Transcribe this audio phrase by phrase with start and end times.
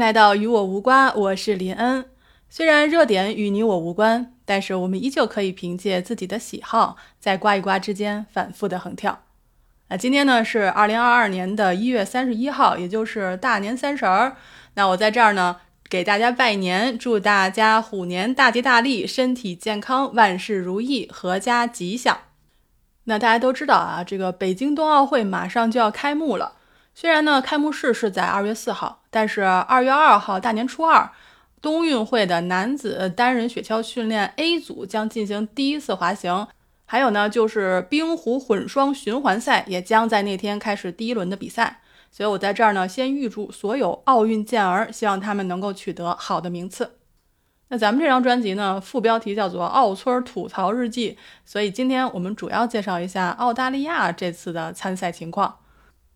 [0.00, 2.06] 来到与我无关，我是林恩。
[2.48, 9.24] 虽然热点与你我无关，但是我们依旧可以凭借自己的喜好，在刮一刮之间反复的横跳。
[9.88, 14.38] 那今天呢是二零二二年的一月三十一号，也就是大年三十儿。
[14.72, 15.58] 那我在这儿呢
[15.90, 22.18] 给大家拜年，祝大家虎年大吉大利，身体健康，万事如意，阖家吉祥。
[23.04, 26.54] 那大家都知道啊，这个北京冬奥会马上就要开幕了。
[26.94, 31.10] 虽然呢，开幕式是在二月四号，但是二月二号大年初二，
[31.60, 36.48] 冬运会的男子单人雪橇训练 A 组将进行第一次滑行，
[36.86, 41.80] 还有呢，就是冰壶混双循环赛也将在那天开始第一轮的比赛。
[42.12, 46.96] 所以我在这儿呢，先预祝所有奥运健儿，希望他们能够取得好的名次。
[47.68, 51.12] 那咱们这张专辑呢，副标题叫做《奥村吐槽日记》，
[51.44, 55.59] 所以今天我们主要介绍一下澳大利亚这次的参赛情况。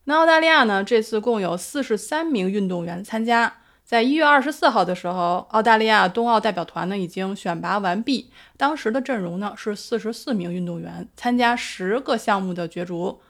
[0.06, 0.84] 那澳大利亚呢？
[0.84, 3.54] 这次共有四十三名运动员参加。
[3.84, 8.30] 在一月二十四号的时候，澳大利亚冬奥代表团呢已经选拔完毕。
[8.56, 13.20] 当时的阵容呢是四十四名运动员，参加十个项目的角逐。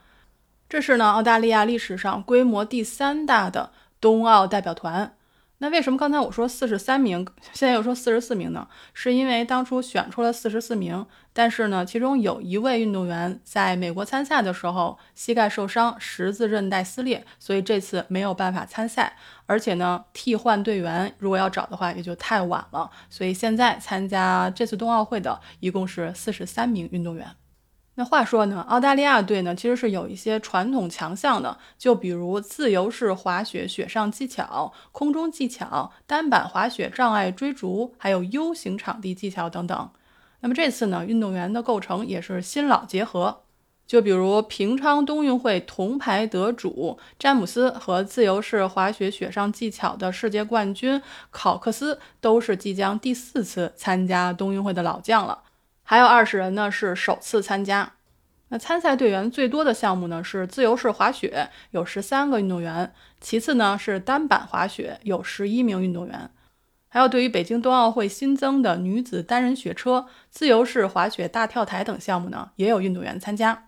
[0.69, 3.71] 这是呢澳大利亚历史上规模第三大的
[4.01, 5.15] 冬奥代表团。
[5.59, 8.69] 那为什么刚才我说四十三名，现在又说四十四名呢？
[8.93, 19.17] 是因为当初选出了四十四名，但是呢，其中有一位运动员在美国参赛的时候膝盖受伤，十字韧带撕裂，所以这次没有办法参赛。
[19.47, 22.91] 而且呢，替换队员如果要找的话，也就太晚了。
[23.09, 27.27] 所以现在参加这次冬奥会的一共是四十三名运动员。
[27.97, 39.91] 那话说呢，澳大利亚队呢其实是有一些传统强项的，就比如自由式滑雪雪上技巧、空中技巧、单板滑雪障碍追逐，还有 U 型场地技巧等等。
[40.41, 43.43] 那么这次呢，运动员的构成也是新老结合，
[43.87, 55.45] 就比如平昌冬运会铜牌得主詹姆斯和自由式滑雪雪上技巧的世界冠军考克斯，都是即将第四次参加冬运会的老将了。
[55.85, 57.93] 还有二十人呢，是首次参加。
[58.49, 62.89] 那参赛队员最多的项目呢是自由式滑雪，有十三个运动员；
[63.21, 66.31] 其次呢是单板滑雪，有十一名运动员。
[66.89, 73.67] 还有对于北京冬奥会新增的女子单人雪车、自由式滑雪大跳台等项目呢，也有运动员参加。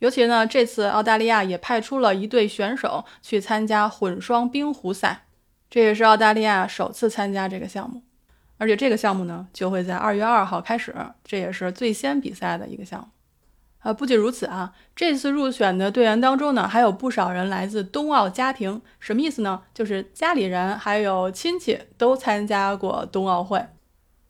[0.00, 5.26] 尤其呢，这次澳大利亚也派出了一队选手去参加混双冰壶赛，
[5.70, 8.02] 这也是澳大利亚首次参加这个项目。
[8.60, 10.94] 而且这个项目呢，就会在二月二号开始，
[11.24, 13.06] 这也是最先比赛的一个项目。
[13.78, 18.82] 啊，不仅如此啊，这次入选的队员当中呢，还有不少人来自冬奥家庭。
[18.98, 19.62] 什么意思呢？
[19.72, 23.64] 就是家里人还有亲戚都参加过冬奥会。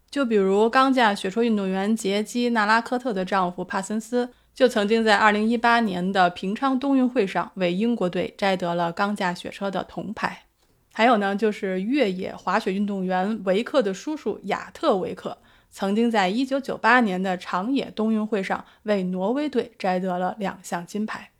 [0.09, 10.45] 就比如钢架雪车运动员杰基·纳拉科特的丈夫帕森斯，就曾经在二零一八年的平昌冬运会上为英国队摘得了钢架雪车的铜牌。
[10.93, 15.39] 还有呢，就是越野滑雪运动员维克的叔叔亚特维克，
[15.71, 21.31] 曾经在1998年的长野冬运会上为挪威队摘得了两项金牌。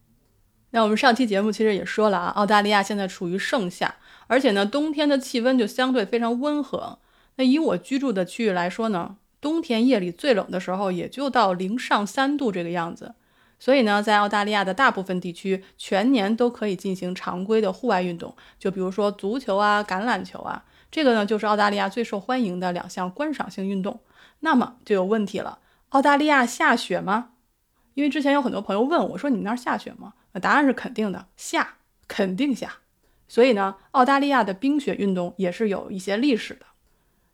[0.71, 3.97] 那我们上期节目其实也说了啊，澳大利亚现在处于盛夏，
[4.29, 6.99] 而且呢，冬天的气温就相对非常温和。
[7.37, 13.17] 那以我居住的区域来说呢，冬天夜里最冷的时候也就到零上三度这个样子。
[13.61, 24.01] 所以呢，在澳大利亚的大部分地区，全年都可以进行常规的户外运动，就比如说足球啊、橄榄球啊，这个呢就是澳大利亚最受欢迎的两项观赏性运动。
[24.41, 25.59] 那么就有问题了，
[25.91, 27.33] 澳大利亚下雪吗？
[27.93, 31.75] 因为之前有很多朋友问我说：“你们那儿下雪吗？”答案是肯定的，下，
[32.09, 32.79] 肯定下。
[33.29, 36.65] 所以呢，澳大利亚的冰雪运动也是有一些历史的，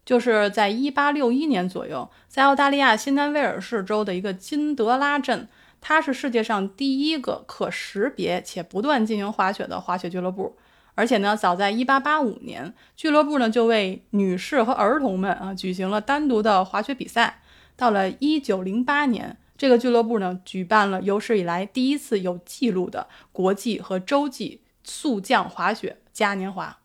[0.04, 5.46] 就是在一八六一年左右，在澳大利亚新南威尔士州的一个金德拉镇。
[5.88, 10.56] 它是世界上第一个可识别且不断进行滑雪的滑雪俱乐部，
[10.96, 17.40] 而且呢，早在1885年，俱乐部呢就为女士和儿童们啊举行了单独的滑雪比赛。
[17.76, 26.78] 到了1908年，这个俱乐部呢举办了有史以来第一次有记录的国际和洲际速降滑雪嘉年华。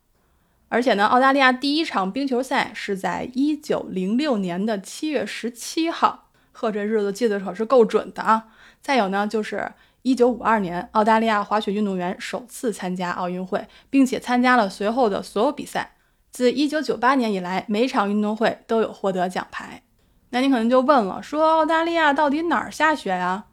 [0.70, 6.30] 而且呢，澳大利亚第一场冰球赛是在1906年的7月17号，
[6.62, 8.46] 呵，这日子记得可是够准的啊！
[8.82, 9.72] 再有呢，就是
[10.04, 15.96] 一九五二年，澳大利亚滑雪运动员首次参加奥运会，并且参加了随后的所有比赛。
[16.30, 19.82] 自一九九八年以来，每场运动会都有获得奖牌。
[20.30, 23.46] 那你可能就问了，说澳大利亚到底哪儿下雪呀？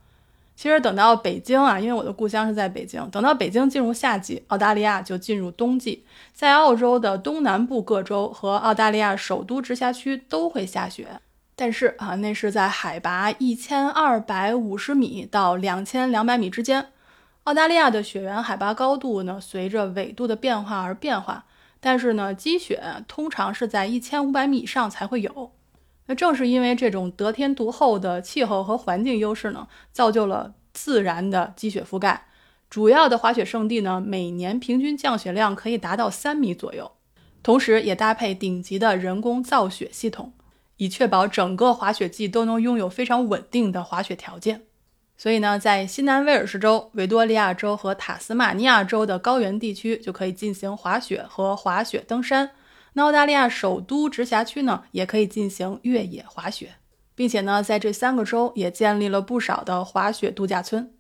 [0.54, 6.04] 其实等到北京啊，因为我的故乡是在北京，等到北京进入夏季，澳大利亚就进入冬季。
[6.34, 11.06] 在澳洲的东南部各州和澳大利亚首都直辖区都会下雪。
[11.60, 16.93] 但是啊，那是在海拔一千二百五十米到两千两百米之间。
[17.43, 21.46] 澳大利亚的雪原海拔高度呢，随着纬度的变化而变化。
[21.81, 25.50] 但是呢，积雪通常是在一千五百米以上才会有。
[26.06, 32.28] 那正是因为这种得天独厚的气候和环境优势呢，造就了自然的积雪覆盖。
[32.70, 36.93] 主要的滑雪胜地呢，每年平均降雪量可以达到三米左右，
[37.43, 40.32] 同时也搭配顶级的人工造雪系统，
[40.78, 44.62] 以确保整个滑雪季都能拥有非常稳定的滑雪条件。
[45.16, 52.52] 所以呢，在西南威尔士州、维多利亚州和塔斯马尼亚州的高原地区就可以进行滑雪和滑雪登山。
[52.92, 56.75] 那澳大利亚首都直辖区呢，也可以进行越野滑雪，
[57.16, 60.92] 并且呢，在这三个州也建立了不少的滑雪度假村。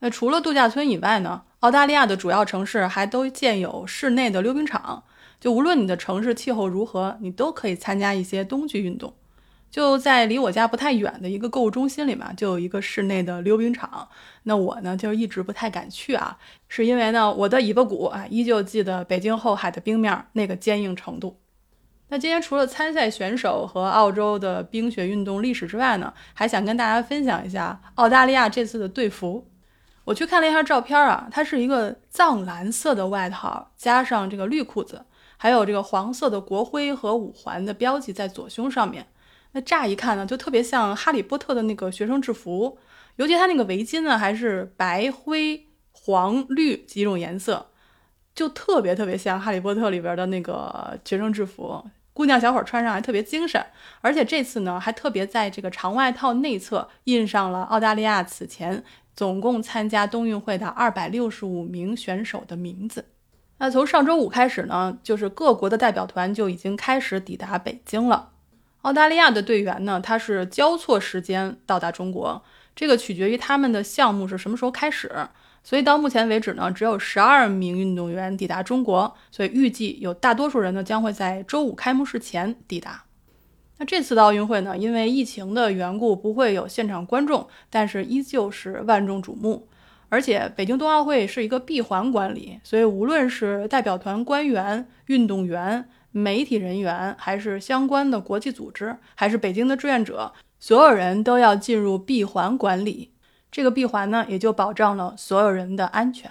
[0.00, 5.04] 那除了度假村以外呢，澳大利亚的主要城市还都建有室内的溜冰场。
[5.42, 9.12] 就无论你的城市气候如何，你都可以参加一些冬季运动。
[9.72, 14.08] 就在离我家不太远的一个购物中心里嘛，就有一个室内的溜冰场。
[14.44, 21.40] 那我呢，就一直不太敢去啊，是因为呢，我的尾巴骨啊，依旧记得北京后海的冰面那个坚硬程度。
[22.10, 29.44] 那今天除了参赛选手和澳洲的冰雪运动历史之外呢，还想跟大家分享一下澳大利亚这次的队服。
[30.04, 35.06] 我去看了一下照片啊，它是一个藏蓝色的外套，加上这个绿裤子，
[35.42, 39.08] 还有这个黄色的国徽和五环的标记在左胸上面。
[39.50, 42.78] 那乍一看呢，就特别像哈利波特的那个学生制服，
[43.16, 47.70] 尤其他那个围巾呢，还是白、灰、黄、绿几种颜色，
[48.32, 51.84] 就特别特别像哈利波特里边的那个学生制服。
[52.12, 53.60] 姑娘小伙穿上还特别精神，
[54.00, 58.84] 而且这次呢，还特别在这个长外套内侧印上了澳大利亚此前
[59.16, 63.06] 总共参加冬运会的二百六十五名选手的名字。
[63.62, 68.30] 那从上周五开始呢，就是各国的代表团就已经开始抵达北京了。
[68.80, 72.42] 澳大利亚的队员呢，他是交错时间到达中国，
[72.74, 75.28] 这个取决于他们的项目是什么时候开始。
[75.62, 83.04] 所以到目前为止呢，只有十二名运动员抵达中国，所以预计有大多数人呢将会在周五开幕式前抵达。
[83.78, 89.68] 那这次的奥运会呢，因为疫情的缘故不会有现场观众，但是依旧是万众瞩目。
[90.12, 95.88] 而且北京冬奥会是一个闭环管理，所以无论是代表团官员、运动员。
[96.14, 100.30] 媒体人员，还是相关的国际组织，还是北京的志愿者，
[100.60, 103.14] 所有人都要进入闭环管理。
[103.50, 106.30] 这个闭环呢，也就保障了所有人的安全。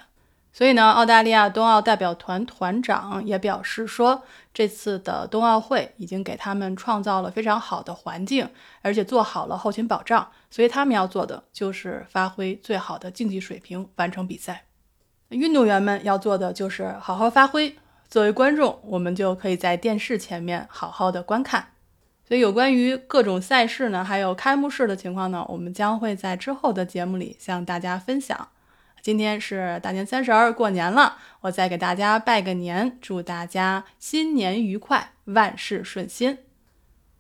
[0.54, 8.50] 所以呢，澳大利亚冬奥代表团团长也表示说，这次的冬奥会已经给他们创造了非常好的环境，
[8.82, 10.30] 而且做好了后勤保障。
[10.50, 14.66] 所以他们要做的就是发挥最好的竞技水平，完成比赛。
[15.30, 17.78] 运动员们要做的就是好好发挥。
[18.10, 21.70] 作为观众，我们就可以在电视前面好好的观看。
[22.28, 28.50] 所以，有关于各种赛事呢，还有开幕式的情况呢，我们将会在之后的节目里向大家分享。
[29.02, 36.38] 今天是大年三十儿，过年了，我再给大家拜个年，祝大家新年愉快，万事顺心。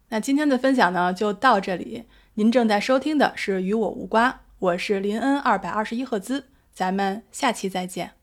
[0.10, 2.06] 那今天的分享呢，就到这里。
[2.36, 8.21] 您正在收听的是《与我无关》，我是林恩二百二十一赫兹，咱们下期再见。